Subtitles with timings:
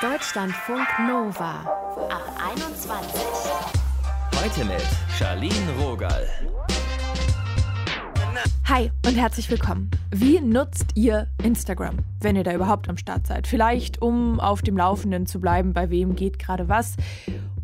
[0.00, 1.60] Deutschlandfunk Nova
[2.08, 3.20] ab 21.
[4.34, 4.82] Heute mit
[5.18, 6.26] Charlene Rogal.
[8.64, 9.90] Hi und herzlich willkommen.
[10.10, 13.46] Wie nutzt ihr Instagram, wenn ihr da überhaupt am Start seid?
[13.46, 16.96] Vielleicht um auf dem Laufenden zu bleiben, bei wem geht gerade was.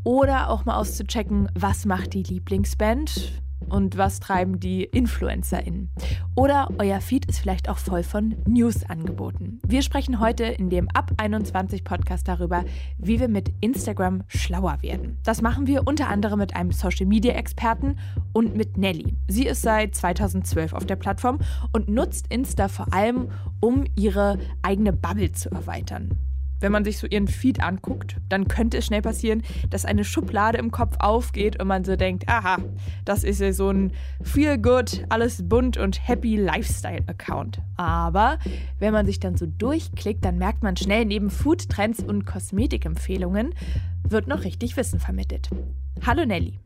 [0.02, 3.32] Oder auch mal auszuchecken, was macht die Lieblingsband?
[3.68, 5.90] Und was treiben die InfluencerInnen.
[6.34, 9.60] Oder euer Feed ist vielleicht auch voll von News-Angeboten.
[9.66, 12.64] Wir sprechen heute in dem Ab 21 Podcast darüber,
[12.98, 15.19] wie wir mit Instagram schlauer werden.
[15.24, 17.96] Das machen wir unter anderem mit einem Social-Media-Experten
[18.32, 19.14] und mit Nelly.
[19.28, 21.38] Sie ist seit 2012 auf der Plattform
[21.72, 23.28] und nutzt Insta vor allem,
[23.60, 26.23] um ihre eigene Bubble zu erweitern
[26.64, 30.56] wenn man sich so ihren Feed anguckt, dann könnte es schnell passieren, dass eine Schublade
[30.56, 32.56] im Kopf aufgeht und man so denkt, aha,
[33.05, 37.60] das ist ja so ein feel good, alles bunt und happy Lifestyle Account.
[37.77, 38.38] Aber
[38.78, 43.55] wenn man sich dann so durchklickt, dann merkt man schnell, neben Food-Trends und Kosmetikempfehlungen
[44.08, 45.50] wird noch richtig Wissen vermittelt.
[46.06, 46.61] Hallo Nelly.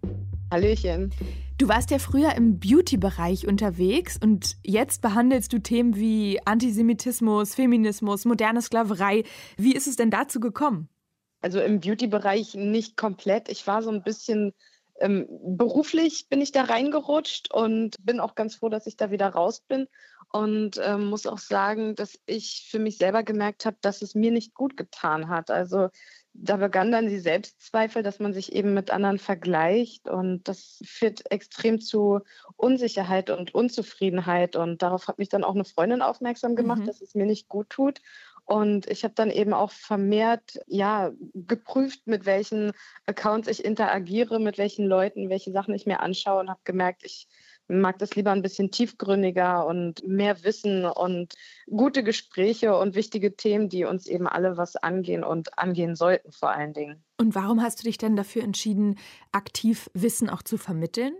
[0.50, 1.12] Hallöchen.
[1.58, 8.24] Du warst ja früher im Beauty-Bereich unterwegs und jetzt behandelst du Themen wie Antisemitismus, Feminismus,
[8.24, 9.24] moderne Sklaverei.
[9.56, 10.88] Wie ist es denn dazu gekommen?
[11.40, 13.48] Also im Beauty-Bereich nicht komplett.
[13.48, 14.52] Ich war so ein bisschen
[15.00, 19.28] ähm, beruflich bin ich da reingerutscht und bin auch ganz froh, dass ich da wieder
[19.28, 19.86] raus bin
[20.32, 24.30] und ähm, muss auch sagen, dass ich für mich selber gemerkt habe, dass es mir
[24.30, 25.50] nicht gut getan hat.
[25.50, 25.88] Also
[26.40, 31.30] da begann dann die Selbstzweifel, dass man sich eben mit anderen vergleicht und das führt
[31.30, 32.20] extrem zu
[32.56, 36.86] Unsicherheit und Unzufriedenheit und darauf hat mich dann auch eine Freundin aufmerksam gemacht, mhm.
[36.86, 38.00] dass es mir nicht gut tut
[38.44, 42.72] und ich habe dann eben auch vermehrt ja geprüft, mit welchen
[43.04, 47.28] Accounts ich interagiere, mit welchen Leuten, welche Sachen ich mir anschaue und habe gemerkt, ich
[47.68, 51.34] mag das lieber ein bisschen tiefgründiger und mehr Wissen und
[51.68, 56.50] gute Gespräche und wichtige Themen, die uns eben alle was angehen und angehen sollten vor
[56.50, 57.04] allen Dingen.
[57.18, 58.98] Und warum hast du dich denn dafür entschieden,
[59.32, 61.14] aktiv Wissen auch zu vermitteln?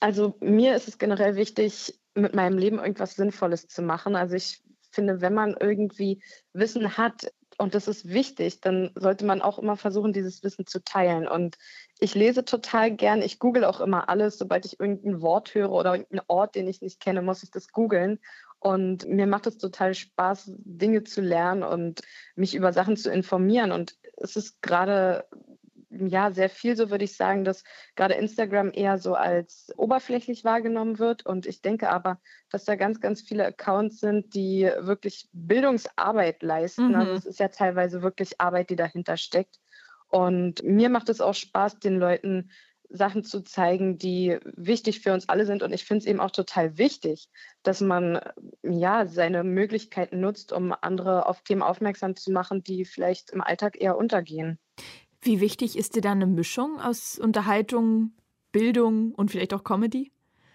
[0.00, 4.16] Also mir ist es generell wichtig, mit meinem Leben irgendwas Sinnvolles zu machen.
[4.16, 9.42] Also ich finde, wenn man irgendwie Wissen hat, und das ist wichtig, dann sollte man
[9.42, 11.28] auch immer versuchen, dieses Wissen zu teilen.
[11.28, 11.58] Und
[12.02, 15.92] ich lese total gern, ich google auch immer alles, sobald ich irgendein Wort höre oder
[15.92, 18.18] irgendeinen Ort, den ich nicht kenne, muss ich das googeln.
[18.58, 22.00] Und mir macht es total Spaß, Dinge zu lernen und
[22.34, 23.70] mich über Sachen zu informieren.
[23.70, 25.26] Und es ist gerade
[25.90, 27.62] ja sehr viel, so würde ich sagen, dass
[27.94, 31.24] gerade Instagram eher so als oberflächlich wahrgenommen wird.
[31.24, 32.20] Und ich denke aber,
[32.50, 36.88] dass da ganz, ganz viele Accounts sind, die wirklich Bildungsarbeit leisten.
[36.88, 36.94] Mhm.
[36.96, 39.60] Also es ist ja teilweise wirklich Arbeit, die dahinter steckt.
[40.12, 42.50] Und mir macht es auch Spaß, den Leuten
[42.90, 45.62] Sachen zu zeigen, die wichtig für uns alle sind.
[45.62, 47.30] Und ich finde es eben auch total wichtig,
[47.62, 48.20] dass man
[48.62, 53.80] ja seine Möglichkeiten nutzt, um andere auf Themen aufmerksam zu machen, die vielleicht im Alltag
[53.80, 54.58] eher untergehen.
[55.22, 58.12] Wie wichtig ist dir da eine Mischung aus Unterhaltung,
[58.52, 60.12] Bildung und vielleicht auch Comedy?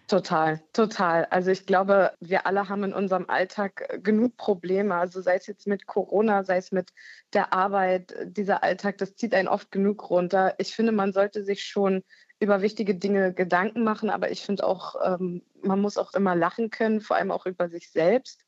[0.08, 1.26] Total, total.
[1.26, 4.96] Also ich glaube, wir alle haben in unserem Alltag äh, genug Probleme.
[4.96, 6.94] Also sei es jetzt mit Corona, sei es mit
[7.34, 10.56] der Arbeit, dieser Alltag, das zieht einen oft genug runter.
[10.60, 12.04] Ich finde, man sollte sich schon
[12.40, 16.70] über wichtige Dinge Gedanken machen, aber ich finde auch, ähm, man muss auch immer lachen
[16.70, 18.47] können, vor allem auch über sich selbst.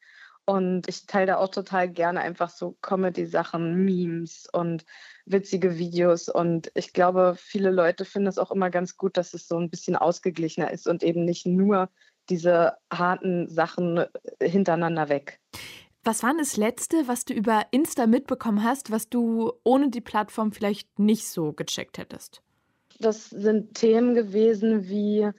[0.49, 4.83] Und ich teile da auch total gerne einfach so Comedy-Sachen, Memes und
[5.27, 6.27] witzige Videos.
[6.27, 9.69] Und ich glaube, viele Leute finden es auch immer ganz gut, dass es so ein
[9.69, 11.91] bisschen ausgeglichener ist und eben nicht nur
[12.31, 14.05] diese harten Sachen
[14.41, 15.39] hintereinander weg.
[16.03, 20.51] Was war das Letzte, was du über Insta mitbekommen hast, was du ohne die Plattform
[20.51, 22.41] vielleicht nicht so gecheckt hättest?
[22.99, 25.29] Das sind Themen gewesen wie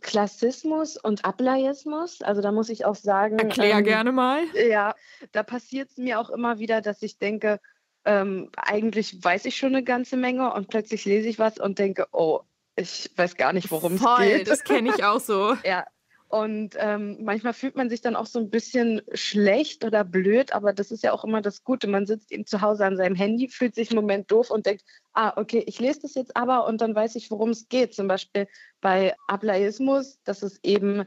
[0.00, 2.22] Klassismus und Ableismus.
[2.22, 3.38] Also da muss ich auch sagen.
[3.38, 4.42] Erklär ähm, gerne mal.
[4.68, 4.94] Ja,
[5.32, 7.60] da passiert es mir auch immer wieder, dass ich denke,
[8.04, 12.06] ähm, eigentlich weiß ich schon eine ganze Menge und plötzlich lese ich was und denke,
[12.12, 12.40] oh,
[12.76, 14.48] ich weiß gar nicht, worum es geht.
[14.48, 15.56] Das kenne ich auch so.
[15.64, 15.86] ja,
[16.34, 20.72] und ähm, manchmal fühlt man sich dann auch so ein bisschen schlecht oder blöd, aber
[20.72, 21.86] das ist ja auch immer das Gute.
[21.86, 24.82] Man sitzt eben zu Hause an seinem Handy, fühlt sich einen Moment doof und denkt,
[25.12, 27.94] ah, okay, ich lese das jetzt aber und dann weiß ich, worum es geht.
[27.94, 28.48] Zum Beispiel
[28.80, 31.04] bei Ableismus, dass es eben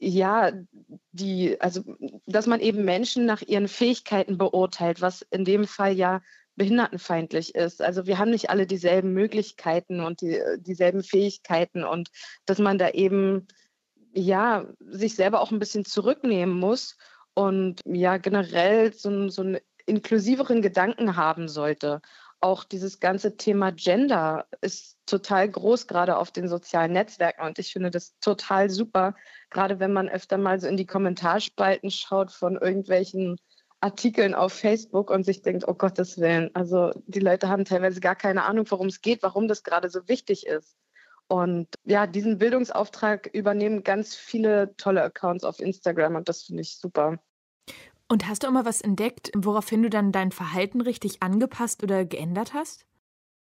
[0.00, 0.50] ja,
[1.12, 1.84] die, also
[2.26, 6.22] dass man eben Menschen nach ihren Fähigkeiten beurteilt, was in dem Fall ja
[6.56, 7.80] behindertenfeindlich ist.
[7.82, 12.10] Also wir haben nicht alle dieselben Möglichkeiten und die, dieselben Fähigkeiten und
[12.46, 13.46] dass man da eben
[14.16, 16.96] ja, sich selber auch ein bisschen zurücknehmen muss
[17.34, 22.00] und ja, generell so, so einen inklusiveren Gedanken haben sollte.
[22.40, 27.42] Auch dieses ganze Thema Gender ist total groß, gerade auf den sozialen Netzwerken.
[27.46, 29.14] Und ich finde das total super,
[29.50, 33.36] gerade wenn man öfter mal so in die Kommentarspalten schaut von irgendwelchen
[33.80, 38.16] Artikeln auf Facebook und sich denkt, oh Gottes Willen, also die Leute haben teilweise gar
[38.16, 40.76] keine Ahnung, worum es geht, warum das gerade so wichtig ist.
[41.28, 46.76] Und ja, diesen Bildungsauftrag übernehmen ganz viele tolle Accounts auf Instagram und das finde ich
[46.76, 47.18] super.
[48.08, 52.04] Und hast du auch mal was entdeckt, woraufhin du dann dein Verhalten richtig angepasst oder
[52.04, 52.86] geändert hast?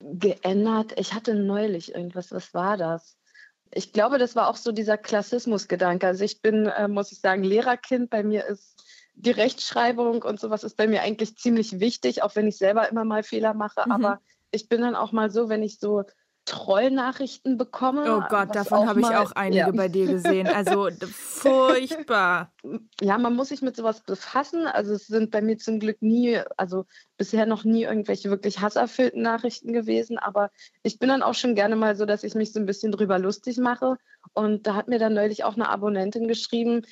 [0.00, 0.99] Geändert?
[0.99, 3.17] Ich hatte neulich irgendwas, was war das?
[3.73, 6.06] Ich glaube, das war auch so dieser Klassismusgedanke.
[6.06, 8.11] Also ich bin, äh, muss ich sagen, Lehrerkind.
[8.11, 8.85] Bei mir ist
[9.15, 13.05] die Rechtschreibung und sowas ist bei mir eigentlich ziemlich wichtig, auch wenn ich selber immer
[13.05, 13.82] mal Fehler mache.
[13.87, 13.93] Mhm.
[13.93, 16.05] Aber ich bin dann auch mal so, wenn ich so
[16.45, 18.17] Trollnachrichten bekomme.
[18.17, 19.71] Oh Gott, davon habe ich auch einige ja.
[19.71, 20.47] bei dir gesehen.
[20.49, 22.53] Also furchtbar.
[23.01, 24.67] Ja, man muss sich mit sowas befassen.
[24.67, 29.23] Also es sind bei mir zum Glück nie, also bisher noch nie irgendwelche wirklich hasserfüllten
[29.23, 30.19] Nachrichten gewesen.
[30.19, 30.51] Aber
[30.83, 33.19] ich bin dann auch schon gerne mal so, dass ich mich so ein bisschen drüber
[33.19, 33.97] lustig mache.
[34.33, 36.83] Und da hat mir dann neulich auch eine Abonnentin geschrieben,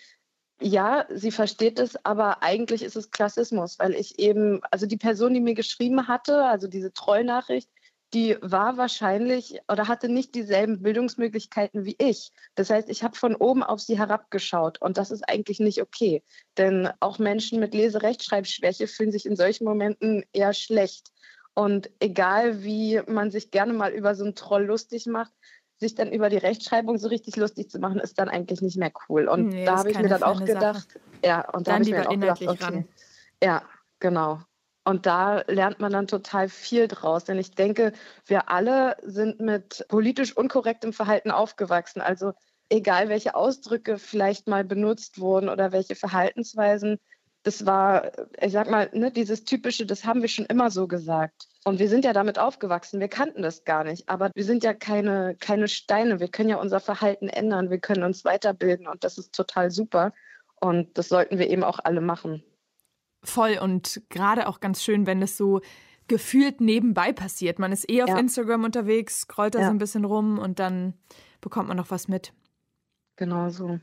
[0.60, 5.32] ja, sie versteht es, aber eigentlich ist es Klassismus, weil ich eben, also die Person,
[5.32, 7.70] die mir geschrieben hatte, also diese Trollnachricht,
[8.14, 12.32] die war wahrscheinlich oder hatte nicht dieselben Bildungsmöglichkeiten wie ich.
[12.54, 16.22] Das heißt, ich habe von oben auf sie herabgeschaut und das ist eigentlich nicht okay.
[16.56, 21.12] Denn auch Menschen mit Leserechtschreibschwäche fühlen sich in solchen Momenten eher schlecht.
[21.54, 25.32] Und egal wie man sich gerne mal über so einen Troll lustig macht,
[25.76, 28.92] sich dann über die Rechtschreibung so richtig lustig zu machen, ist dann eigentlich nicht mehr
[29.08, 29.28] cool.
[29.28, 31.00] Und nee, da habe ich mir dann auch gedacht, Sache.
[31.24, 32.88] ja, und da habe ich mir auch gedacht, okay, ran.
[33.42, 33.62] ja,
[34.00, 34.40] genau.
[34.88, 37.24] Und da lernt man dann total viel draus.
[37.24, 37.92] Denn ich denke,
[38.24, 42.00] wir alle sind mit politisch unkorrektem Verhalten aufgewachsen.
[42.00, 42.32] Also
[42.70, 46.98] egal, welche Ausdrücke vielleicht mal benutzt wurden oder welche Verhaltensweisen,
[47.42, 51.48] das war, ich sag mal, ne, dieses typische, das haben wir schon immer so gesagt.
[51.64, 52.98] Und wir sind ja damit aufgewachsen.
[52.98, 54.08] Wir kannten das gar nicht.
[54.08, 56.18] Aber wir sind ja keine, keine Steine.
[56.18, 57.68] Wir können ja unser Verhalten ändern.
[57.68, 58.86] Wir können uns weiterbilden.
[58.86, 60.14] Und das ist total super.
[60.62, 62.42] Und das sollten wir eben auch alle machen.
[63.28, 65.60] Voll und gerade auch ganz schön, wenn es so
[66.08, 67.58] gefühlt nebenbei passiert.
[67.58, 68.18] Man ist eh auf ja.
[68.18, 69.66] Instagram unterwegs, scrollt da ja.
[69.66, 70.94] so ein bisschen rum und dann
[71.40, 72.32] bekommt man noch was mit.
[73.16, 73.78] Genau so.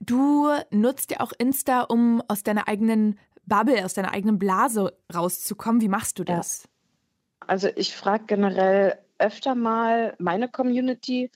[0.00, 5.82] Du nutzt ja auch Insta, um aus deiner eigenen Bubble, aus deiner eigenen Blase rauszukommen.
[5.82, 6.62] Wie machst du das?
[6.62, 6.70] Ja.
[7.46, 11.30] Also ich frage generell öfter mal meine Community,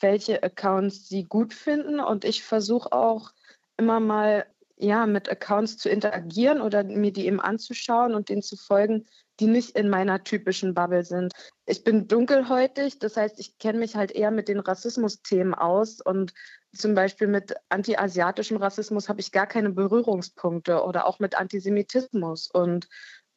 [0.00, 3.32] welche Accounts sie gut finden und ich versuche auch
[3.76, 4.46] immer mal
[4.80, 9.06] ja, mit Accounts zu interagieren oder mir die eben anzuschauen und denen zu folgen,
[9.38, 11.32] die nicht in meiner typischen Bubble sind.
[11.66, 16.32] Ich bin dunkelhäutig, das heißt, ich kenne mich halt eher mit den Rassismusthemen aus und
[16.72, 22.48] zum Beispiel mit anti-asiatischem Rassismus habe ich gar keine Berührungspunkte oder auch mit Antisemitismus.
[22.50, 22.88] Und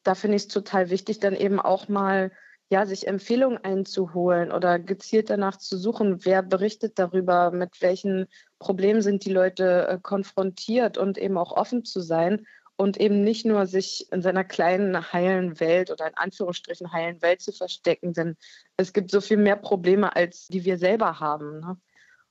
[0.02, 2.30] da finde ich es total wichtig, dann eben auch mal
[2.70, 8.26] ja, sich Empfehlungen einzuholen oder gezielt danach zu suchen, wer berichtet darüber, mit welchen
[8.58, 12.46] Problemen sind die Leute äh, konfrontiert und eben auch offen zu sein
[12.76, 17.40] und eben nicht nur sich in seiner kleinen heilen Welt oder in Anführungsstrichen heilen Welt
[17.40, 18.36] zu verstecken, denn
[18.76, 21.60] es gibt so viel mehr Probleme, als die wir selber haben.
[21.60, 21.76] Ne?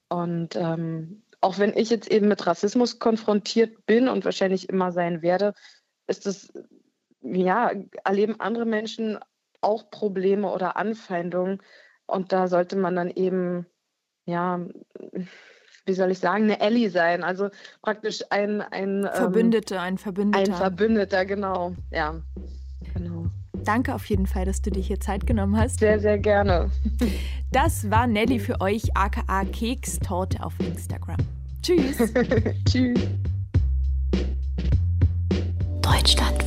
[0.09, 5.21] Und ähm, auch wenn ich jetzt eben mit Rassismus konfrontiert bin und wahrscheinlich immer sein
[5.21, 5.53] werde,
[6.07, 6.51] ist es,
[7.21, 7.71] ja,
[8.03, 9.17] erleben andere Menschen
[9.63, 11.61] auch Probleme oder Anfeindungen.
[12.05, 13.65] Und da sollte man dann eben,
[14.25, 14.59] ja,
[15.85, 17.23] wie soll ich sagen, eine Ellie sein.
[17.23, 17.49] Also
[17.81, 20.51] praktisch ein, ein Verbündete, ähm, ein Verbündeter.
[20.51, 21.75] Ein Verbündeter, genau.
[21.91, 22.15] Ja,
[22.93, 23.25] genau.
[23.63, 25.79] Danke auf jeden Fall, dass du dir hier Zeit genommen hast.
[25.79, 26.69] Sehr, sehr gerne.
[27.51, 31.17] Das war Nelly für euch, aka Kekstorte auf Instagram.
[31.61, 31.97] Tschüss.
[32.65, 32.99] Tschüss.
[35.81, 36.42] Deutschlandfunk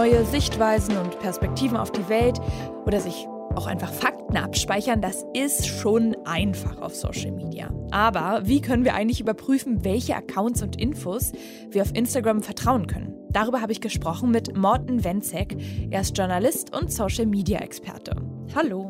[0.00, 2.40] Neue Sichtweisen und Perspektiven auf die Welt
[2.86, 7.70] oder sich auch einfach Fakten abspeichern, das ist schon einfach auf Social Media.
[7.90, 11.32] Aber wie können wir eigentlich überprüfen, welche Accounts und Infos
[11.68, 13.14] wir auf Instagram vertrauen können?
[13.28, 15.58] Darüber habe ich gesprochen mit Morten Wenzek.
[15.90, 18.16] Er ist Journalist und Social Media Experte.
[18.54, 18.88] Hallo.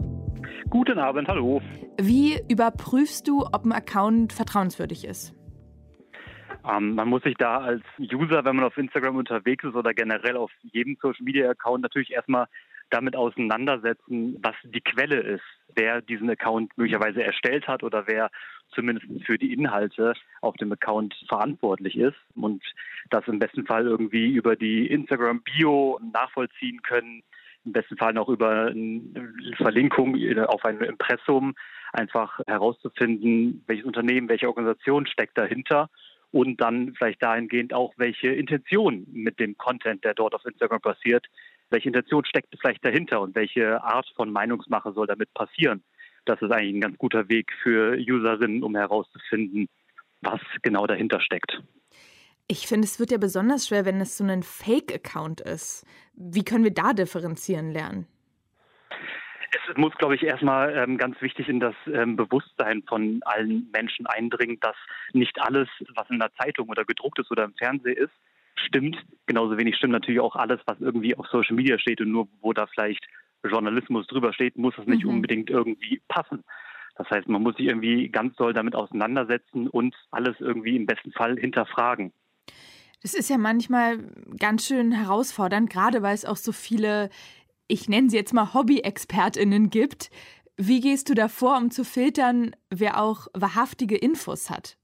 [0.69, 1.61] Guten Abend, hallo.
[2.01, 5.35] Wie überprüfst du, ob ein Account vertrauenswürdig ist?
[6.69, 10.37] Ähm, man muss sich da als User, wenn man auf Instagram unterwegs ist oder generell
[10.37, 12.47] auf jedem Social Media Account natürlich erstmal
[12.91, 18.31] damit auseinandersetzen, was die Quelle ist, wer diesen Account möglicherweise erstellt hat oder wer
[18.75, 22.63] zumindest für die Inhalte auf dem Account verantwortlich ist und
[23.11, 27.23] das im besten Fall irgendwie über die Instagram-Bio nachvollziehen können,
[27.65, 31.55] im besten Fall noch über eine Verlinkung auf ein Impressum
[31.93, 35.91] einfach herauszufinden, welches Unternehmen, welche Organisation steckt dahinter
[36.33, 41.27] und dann vielleicht dahingehend auch, welche Intention mit dem Content, der dort auf Instagram passiert,
[41.71, 45.83] welche Intention steckt vielleicht dahinter und welche Art von Meinungsmache soll damit passieren.
[46.25, 49.69] Das ist eigentlich ein ganz guter Weg für Userinnen, um herauszufinden,
[50.21, 51.63] was genau dahinter steckt.
[52.47, 55.87] Ich finde, es wird ja besonders schwer, wenn es so ein Fake-Account ist.
[56.15, 58.07] Wie können wir da differenzieren lernen?
[59.53, 64.07] Es muss, glaube ich, erstmal ähm, ganz wichtig in das ähm, Bewusstsein von allen Menschen
[64.07, 64.77] eindringen, dass
[65.13, 68.13] nicht alles, was in der Zeitung oder gedruckt ist oder im Fernsehen ist,
[68.55, 68.97] stimmt.
[69.27, 72.53] Genauso wenig stimmt natürlich auch alles, was irgendwie auf Social Media steht und nur wo
[72.53, 73.05] da vielleicht
[73.43, 75.11] Journalismus drüber steht, muss es nicht mhm.
[75.11, 76.45] unbedingt irgendwie passen.
[76.97, 81.13] Das heißt, man muss sich irgendwie ganz doll damit auseinandersetzen und alles irgendwie im besten
[81.13, 82.13] Fall hinterfragen.
[83.03, 83.99] Das ist ja manchmal
[84.39, 87.09] ganz schön herausfordernd, gerade weil es auch so viele,
[87.71, 90.11] ich nenne sie jetzt mal Hobby-ExpertInnen gibt.
[90.57, 94.77] Wie gehst du davor, um zu filtern, wer auch wahrhaftige Infos hat?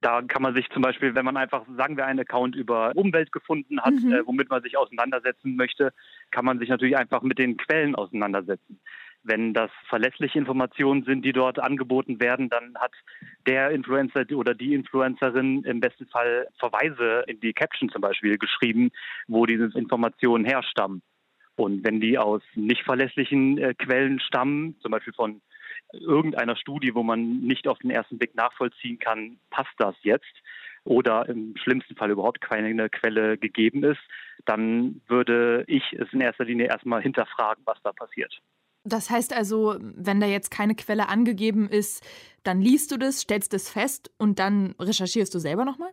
[0.00, 3.32] Da kann man sich zum Beispiel, wenn man einfach, sagen wir, einen Account über Umwelt
[3.32, 4.12] gefunden hat, mhm.
[4.12, 5.92] äh, womit man sich auseinandersetzen möchte,
[6.30, 8.80] kann man sich natürlich einfach mit den Quellen auseinandersetzen.
[9.22, 12.92] Wenn das verlässliche Informationen sind, die dort angeboten werden, dann hat
[13.46, 18.90] der Influencer oder die Influencerin im besten Fall Verweise in die Caption zum Beispiel geschrieben,
[19.26, 21.00] wo diese Informationen herstammen.
[21.56, 25.40] Und wenn die aus nicht verlässlichen äh, Quellen stammen, zum Beispiel von
[25.92, 30.34] irgendeiner Studie, wo man nicht auf den ersten Blick nachvollziehen kann, passt das jetzt,
[30.84, 34.00] oder im schlimmsten Fall überhaupt keine Quelle gegeben ist,
[34.44, 38.40] dann würde ich es in erster Linie erstmal hinterfragen, was da passiert.
[38.84, 42.06] Das heißt also, wenn da jetzt keine Quelle angegeben ist,
[42.42, 45.90] dann liest du das, stellst es fest und dann recherchierst du selber nochmal?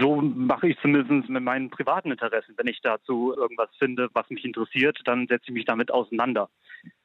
[0.00, 2.54] So mache ich zumindest mit meinen privaten Interessen.
[2.56, 6.50] Wenn ich dazu irgendwas finde, was mich interessiert, dann setze ich mich damit auseinander.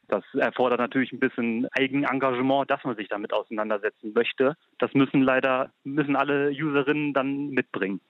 [0.09, 4.57] Das erfordert natürlich ein bisschen Eigenengagement, dass man sich damit auseinandersetzen möchte.
[4.77, 8.01] Das müssen leider, müssen alle Userinnen dann mitbringen.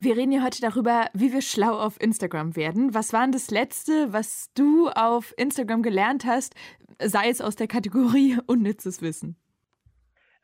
[0.00, 2.92] Wir reden ja heute darüber, wie wir schlau auf Instagram werden.
[2.92, 6.54] Was war denn das Letzte, was du auf Instagram gelernt hast,
[7.02, 9.36] sei es aus der Kategorie unnützes Wissen?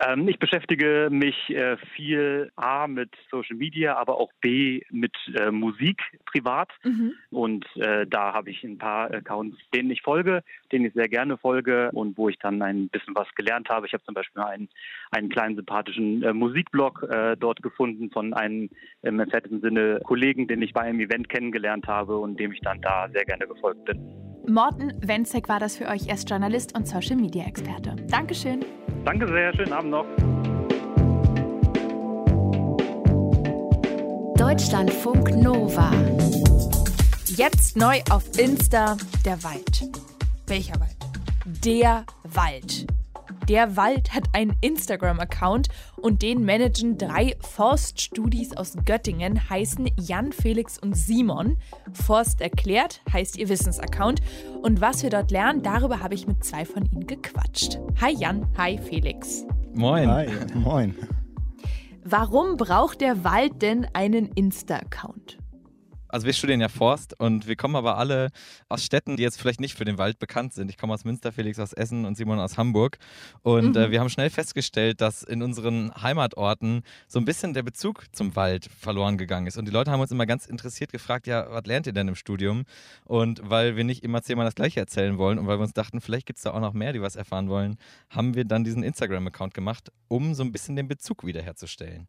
[0.04, 5.50] Ähm, ich beschäftige mich äh, viel A mit Social Media, aber auch B mit äh,
[5.50, 6.70] Musik privat.
[6.82, 7.12] Mhm.
[7.30, 10.42] Und äh, da habe ich ein paar Accounts, denen ich folge,
[10.72, 13.86] denen ich sehr gerne folge und wo ich dann ein bisschen was gelernt habe.
[13.86, 14.68] Ich habe zum Beispiel einen,
[15.10, 17.06] einen kleinen sympathischen Musikblog
[17.38, 18.70] dort gefunden von einem
[19.02, 22.80] im entfernten Sinne Kollegen, den ich bei einem Event kennengelernt habe und dem ich dann
[22.80, 24.31] da sehr gerne gefolgt bin.
[24.48, 26.08] Morten Wenzek war das für euch.
[26.08, 27.94] Er ist Journalist und Social Media Experte.
[28.08, 28.64] Dankeschön.
[29.04, 30.04] Danke sehr, schönen Abend noch.
[34.36, 35.90] Deutschlandfunk Nova.
[37.26, 39.88] Jetzt neu auf Insta der Wald.
[40.46, 40.96] Welcher Wald?
[41.64, 42.86] Der Wald.
[43.48, 50.78] Der Wald hat einen Instagram-Account und den managen drei Forststudis aus Göttingen, heißen Jan, Felix
[50.78, 51.56] und Simon.
[51.92, 54.22] Forst erklärt heißt ihr Wissensaccount.
[54.62, 57.78] Und was wir dort lernen, darüber habe ich mit zwei von ihnen gequatscht.
[58.00, 59.44] Hi Jan, hi Felix.
[59.74, 60.08] Moin.
[60.08, 60.94] Hi, moin.
[62.04, 65.41] Warum braucht der Wald denn einen Insta-Account?
[66.12, 68.28] Also wir studieren ja Forst und wir kommen aber alle
[68.68, 70.68] aus Städten, die jetzt vielleicht nicht für den Wald bekannt sind.
[70.70, 72.98] Ich komme aus Münster, Felix aus Essen und Simon aus Hamburg.
[73.40, 73.84] Und äh, mhm.
[73.86, 78.36] äh, wir haben schnell festgestellt, dass in unseren Heimatorten so ein bisschen der Bezug zum
[78.36, 79.56] Wald verloren gegangen ist.
[79.56, 82.14] Und die Leute haben uns immer ganz interessiert gefragt, ja, was lernt ihr denn im
[82.14, 82.64] Studium?
[83.04, 86.02] Und weil wir nicht immer zehnmal das Gleiche erzählen wollen und weil wir uns dachten,
[86.02, 87.78] vielleicht gibt es da auch noch mehr, die was erfahren wollen,
[88.10, 92.06] haben wir dann diesen Instagram-Account gemacht, um so ein bisschen den Bezug wiederherzustellen.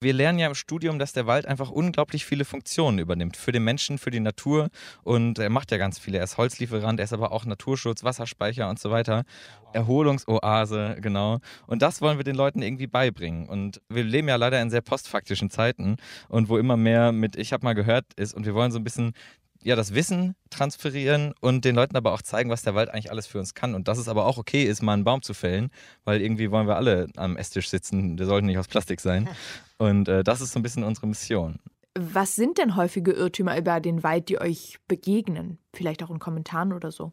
[0.00, 3.36] Wir lernen ja im Studium, dass der Wald einfach unglaublich viele Funktionen übernimmt.
[3.36, 4.68] Für den Menschen, für die Natur.
[5.02, 6.18] Und er macht ja ganz viele.
[6.18, 9.24] Er ist Holzlieferant, er ist aber auch Naturschutz, Wasserspeicher und so weiter.
[9.72, 11.40] Erholungsoase, genau.
[11.66, 13.48] Und das wollen wir den Leuten irgendwie beibringen.
[13.48, 15.96] Und wir leben ja leider in sehr postfaktischen Zeiten
[16.28, 18.34] und wo immer mehr mit Ich habe mal gehört ist.
[18.34, 19.12] Und wir wollen so ein bisschen
[19.62, 23.26] ja, das Wissen transferieren und den Leuten aber auch zeigen, was der Wald eigentlich alles
[23.26, 23.74] für uns kann.
[23.74, 25.70] Und dass es aber auch okay ist, mal einen Baum zu fällen,
[26.04, 28.16] weil irgendwie wollen wir alle am Esstisch sitzen.
[28.16, 29.28] Der sollte nicht aus Plastik sein.
[29.78, 31.58] Und äh, das ist so ein bisschen unsere Mission.
[31.98, 35.58] Was sind denn häufige Irrtümer über den Wald, die euch begegnen?
[35.74, 37.12] Vielleicht auch in Kommentaren oder so?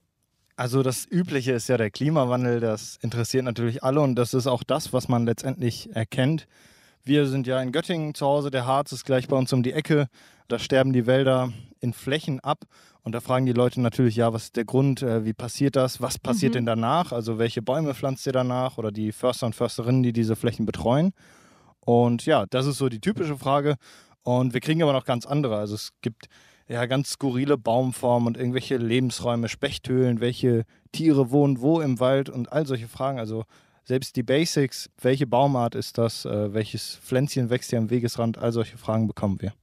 [0.58, 4.64] Also das Übliche ist ja der Klimawandel, das interessiert natürlich alle und das ist auch
[4.64, 6.48] das, was man letztendlich erkennt.
[7.08, 9.74] Wir sind ja in Göttingen zu Hause, der Harz ist gleich bei uns um die
[9.74, 10.08] Ecke.
[10.48, 12.64] Da sterben die Wälder in Flächen ab.
[13.04, 16.02] Und da fragen die Leute natürlich, ja, was ist der Grund, äh, wie passiert das,
[16.02, 16.56] was passiert mhm.
[16.56, 20.36] denn danach, also welche Bäume pflanzt ihr danach oder die Förster und Försterinnen, die diese
[20.36, 21.12] Flächen betreuen.
[21.80, 23.76] Und ja, das ist so die typische Frage.
[24.24, 25.58] Und wir kriegen aber noch ganz andere.
[25.58, 26.26] Also es gibt
[26.68, 32.52] ja ganz skurrile Baumformen und irgendwelche Lebensräume, Spechthöhlen, welche Tiere wohnen wo im Wald und
[32.52, 33.20] all solche Fragen.
[33.20, 33.44] Also
[33.86, 38.52] selbst die Basics, welche Baumart ist das, äh, welches Pflänzchen wächst hier am Wegesrand, all
[38.52, 39.54] solche Fragen bekommen wir.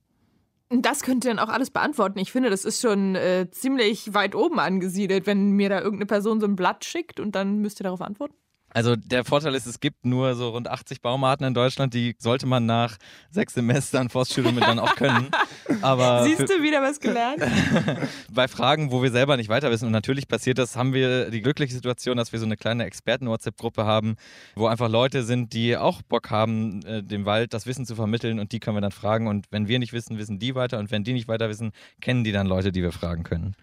[0.70, 2.18] Das könnt ihr dann auch alles beantworten.
[2.18, 6.40] Ich finde, das ist schon äh, ziemlich weit oben angesiedelt, wenn mir da irgendeine Person
[6.40, 8.34] so ein Blatt schickt und dann müsst ihr darauf antworten.
[8.74, 12.46] Also der Vorteil ist, es gibt nur so rund 80 Baumarten in Deutschland, die sollte
[12.46, 12.96] man nach
[13.30, 15.30] sechs Semestern Forststudium dann auch können.
[15.82, 17.42] Aber Siehst du wieder was gelernt?
[18.32, 21.42] bei Fragen, wo wir selber nicht weiter wissen, und natürlich passiert das, haben wir die
[21.42, 24.16] glückliche Situation, dass wir so eine kleine Experten-WhatsApp-Gruppe haben,
[24.54, 28.38] wo einfach Leute sind, die auch Bock haben, äh, dem Wald das Wissen zu vermitteln
[28.38, 29.26] und die können wir dann fragen.
[29.26, 32.24] Und wenn wir nicht wissen, wissen die weiter und wenn die nicht weiter wissen, kennen
[32.24, 33.54] die dann Leute, die wir fragen können.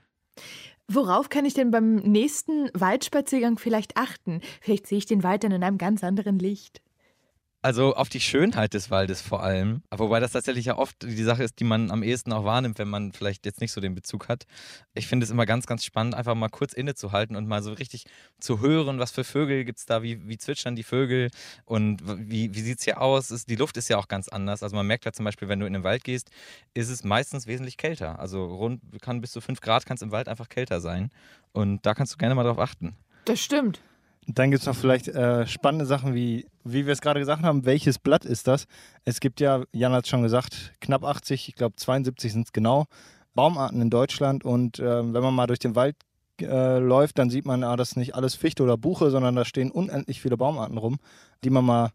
[0.91, 4.41] Worauf kann ich denn beim nächsten Waldspaziergang vielleicht achten?
[4.59, 6.81] Vielleicht sehe ich den Wald dann in einem ganz anderen Licht.
[7.61, 9.83] Also auf die Schönheit des Waldes vor allem.
[9.91, 12.87] Wobei das tatsächlich ja oft die Sache ist, die man am ehesten auch wahrnimmt, wenn
[12.87, 14.45] man vielleicht jetzt nicht so den Bezug hat.
[14.93, 18.05] Ich finde es immer ganz, ganz spannend, einfach mal kurz innezuhalten und mal so richtig
[18.39, 21.31] zu hören, was für Vögel gibt es da, wie, wie zwitschern die Vögel
[21.65, 23.27] und wie, wie sieht es hier aus.
[23.27, 24.63] die Luft ist ja auch ganz anders.
[24.63, 26.29] Also man merkt ja zum Beispiel, wenn du in den Wald gehst,
[26.73, 28.19] ist es meistens wesentlich kälter.
[28.19, 31.09] Also rund kann bis zu 5 Grad kann es im Wald einfach kälter sein.
[31.51, 32.95] Und da kannst du gerne mal drauf achten.
[33.25, 33.81] Das stimmt.
[34.31, 37.65] Dann gibt es noch vielleicht äh, spannende Sachen wie, wie wir es gerade gesagt haben,
[37.65, 38.67] welches Blatt ist das?
[39.03, 42.53] Es gibt ja, Jan hat es schon gesagt, knapp 80, ich glaube 72 sind es
[42.53, 42.85] genau,
[43.33, 44.45] Baumarten in Deutschland.
[44.45, 45.95] Und äh, wenn man mal durch den Wald
[46.41, 49.45] äh, läuft, dann sieht man, ah, das ist nicht alles Fichte oder Buche, sondern da
[49.45, 50.99] stehen unendlich viele Baumarten rum,
[51.43, 51.89] die man mal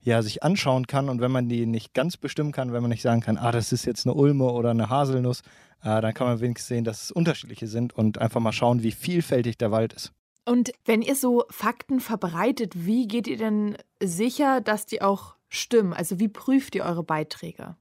[0.00, 1.08] ja, sich anschauen kann.
[1.08, 3.70] Und wenn man die nicht ganz bestimmen kann, wenn man nicht sagen kann, ah, das
[3.70, 5.42] ist jetzt eine Ulme oder eine Haselnuss,
[5.84, 8.90] äh, dann kann man wenigstens sehen, dass es unterschiedliche sind und einfach mal schauen, wie
[8.90, 10.12] vielfältig der Wald ist.
[10.48, 15.92] Und wenn ihr so Fakten verbreitet, wie geht ihr denn sicher, dass die auch stimmen?
[15.92, 17.76] Also wie prüft ihr eure Beiträge?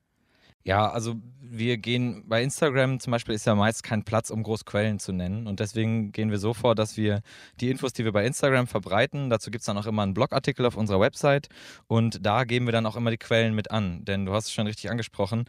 [0.63, 4.65] Ja, also wir gehen bei Instagram zum Beispiel ist ja meist kein Platz, um groß
[4.65, 5.45] Quellen zu nennen.
[5.45, 7.21] Und deswegen gehen wir so vor, dass wir
[7.61, 10.65] die Infos, die wir bei Instagram verbreiten, dazu gibt es dann auch immer einen Blogartikel
[10.65, 11.49] auf unserer Website
[11.85, 14.05] und da geben wir dann auch immer die Quellen mit an.
[14.05, 15.45] Denn du hast es schon richtig angesprochen,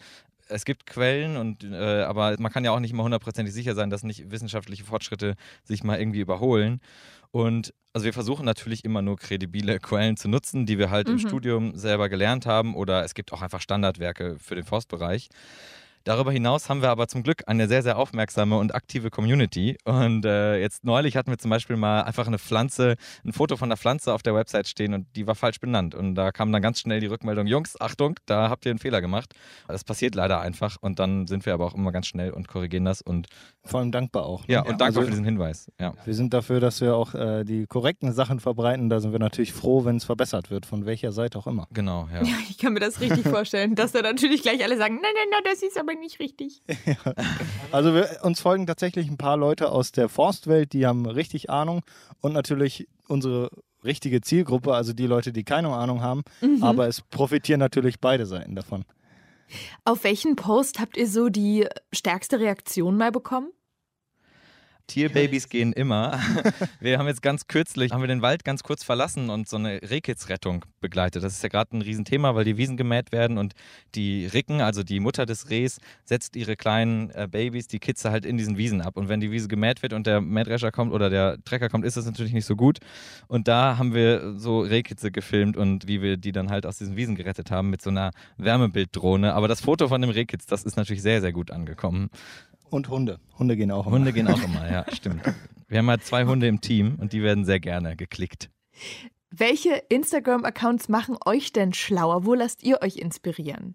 [0.48, 3.90] es gibt Quellen, und, äh, aber man kann ja auch nicht immer hundertprozentig sicher sein,
[3.90, 5.34] dass nicht wissenschaftliche Fortschritte
[5.64, 6.80] sich mal irgendwie überholen.
[7.30, 11.14] Und also wir versuchen natürlich immer nur kredibile Quellen zu nutzen, die wir halt mhm.
[11.14, 15.28] im Studium selber gelernt haben oder es gibt auch einfach Standardwerke für den Forstbereich.
[16.06, 19.76] Darüber hinaus haben wir aber zum Glück eine sehr, sehr aufmerksame und aktive Community.
[19.82, 23.70] Und äh, jetzt neulich hatten wir zum Beispiel mal einfach eine Pflanze, ein Foto von
[23.70, 25.96] der Pflanze auf der Website stehen und die war falsch benannt.
[25.96, 29.00] Und da kam dann ganz schnell die Rückmeldung, Jungs, Achtung, da habt ihr einen Fehler
[29.00, 29.34] gemacht.
[29.66, 32.84] Das passiert leider einfach und dann sind wir aber auch immer ganz schnell und korrigieren
[32.84, 33.26] das und
[33.66, 34.46] vor allem dankbar auch.
[34.46, 34.54] Ne?
[34.54, 35.70] Ja, und dankbar also, für diesen Hinweis.
[35.78, 35.94] Ja.
[36.04, 38.88] Wir sind dafür, dass wir auch äh, die korrekten Sachen verbreiten.
[38.88, 41.66] Da sind wir natürlich froh, wenn es verbessert wird, von welcher Seite auch immer.
[41.72, 42.22] Genau, ja.
[42.22, 45.28] ja ich kann mir das richtig vorstellen, dass da natürlich gleich alle sagen, nein, nein,
[45.30, 46.62] nein, das ist aber nicht richtig.
[46.86, 47.14] Ja.
[47.72, 51.82] Also wir, uns folgen tatsächlich ein paar Leute aus der Forstwelt, die haben richtig Ahnung
[52.20, 53.50] und natürlich unsere
[53.84, 56.62] richtige Zielgruppe, also die Leute, die keine Ahnung haben, mhm.
[56.62, 58.84] aber es profitieren natürlich beide Seiten davon.
[59.84, 63.52] Auf welchen Post habt ihr so die stärkste Reaktion mal bekommen?
[64.86, 66.20] Tierbabys gehen immer.
[66.80, 69.80] Wir haben jetzt ganz kürzlich, haben wir den Wald ganz kurz verlassen und so eine
[69.82, 71.22] Rehkitzrettung begleitet.
[71.22, 73.54] Das ist ja gerade ein Riesenthema, weil die Wiesen gemäht werden und
[73.94, 78.24] die Ricken, also die Mutter des Rehs, setzt ihre kleinen äh, Babys, die Kitze halt
[78.24, 78.96] in diesen Wiesen ab.
[78.96, 81.96] Und wenn die Wiese gemäht wird und der Mähdrescher kommt oder der Trecker kommt, ist
[81.96, 82.78] das natürlich nicht so gut.
[83.26, 86.96] Und da haben wir so Rehkitze gefilmt und wie wir die dann halt aus diesen
[86.96, 89.34] Wiesen gerettet haben mit so einer Wärmebilddrohne.
[89.34, 92.10] Aber das Foto von dem Rehkitz, das ist natürlich sehr, sehr gut angekommen.
[92.70, 93.18] Und Hunde.
[93.38, 93.96] Hunde gehen auch immer.
[93.96, 95.22] Hunde gehen auch immer, ja, stimmt.
[95.68, 98.50] Wir haben halt zwei Hunde im Team und die werden sehr gerne geklickt.
[99.30, 102.24] Welche Instagram-Accounts machen euch denn schlauer?
[102.24, 103.74] Wo lasst ihr euch inspirieren?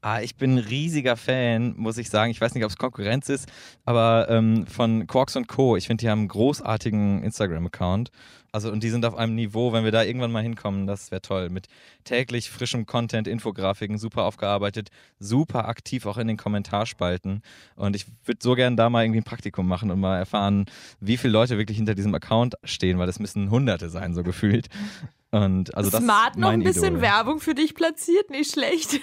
[0.00, 2.30] Ah, ich bin ein riesiger Fan, muss ich sagen.
[2.30, 3.50] Ich weiß nicht, ob es Konkurrenz ist,
[3.86, 5.76] aber ähm, von Quarks und Co.
[5.76, 8.10] Ich finde, die haben einen großartigen Instagram-Account.
[8.54, 11.20] Also, und die sind auf einem Niveau, wenn wir da irgendwann mal hinkommen, das wäre
[11.20, 11.50] toll.
[11.50, 11.66] Mit
[12.04, 17.42] täglich frischem Content, Infografiken, super aufgearbeitet, super aktiv auch in den Kommentarspalten.
[17.74, 20.66] Und ich würde so gerne da mal irgendwie ein Praktikum machen und mal erfahren,
[21.00, 24.68] wie viele Leute wirklich hinter diesem Account stehen, weil das müssen Hunderte sein, so gefühlt.
[25.32, 27.00] Und also Smart das noch ein bisschen Idol.
[27.00, 29.00] Werbung für dich platziert, nicht schlecht.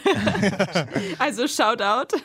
[1.19, 2.15] also Shoutout.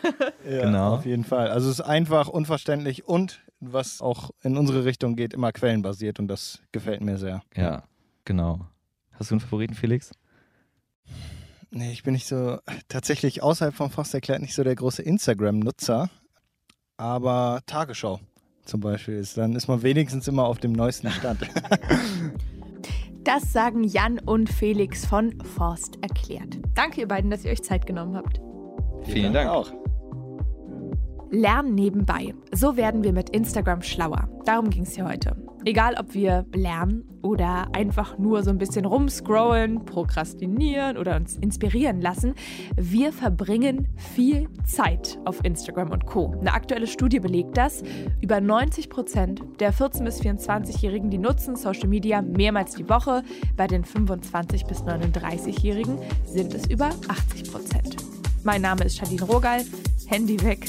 [0.48, 0.94] Ja, genau.
[0.94, 1.48] Auf jeden Fall.
[1.48, 6.28] Also es ist einfach, unverständlich und was auch in unsere Richtung geht, immer quellenbasiert und
[6.28, 7.42] das gefällt mir sehr.
[7.54, 7.84] Ja,
[8.24, 8.66] genau.
[9.12, 10.10] Hast du einen Favoriten, Felix?
[11.70, 16.10] Nee, ich bin nicht so, tatsächlich außerhalb vom Fast erklärt nicht so der große Instagram-Nutzer,
[16.96, 18.20] aber Tagesschau
[18.64, 21.40] zum Beispiel ist, dann ist man wenigstens immer auf dem neuesten Stand.
[23.26, 26.60] Das sagen Jan und Felix von Forst erklärt.
[26.74, 28.40] Danke ihr beiden, dass ihr euch Zeit genommen habt.
[29.02, 29.72] Vielen Dank auch.
[31.30, 32.34] Lernen nebenbei.
[32.52, 34.28] So werden wir mit Instagram schlauer.
[34.44, 35.36] Darum ging es hier heute.
[35.64, 42.00] Egal, ob wir lernen oder einfach nur so ein bisschen rumscrollen, prokrastinieren oder uns inspirieren
[42.00, 42.34] lassen,
[42.76, 46.36] wir verbringen viel Zeit auf Instagram und Co.
[46.38, 47.82] Eine aktuelle Studie belegt das.
[48.20, 53.24] Über 90 Prozent der 14- bis 24-Jährigen, die nutzen Social Media mehrmals die Woche.
[53.56, 57.96] Bei den 25- bis 39-Jährigen sind es über 80 Prozent.
[58.44, 59.64] Mein Name ist Charlene Rogal.
[60.06, 60.68] Handy weg.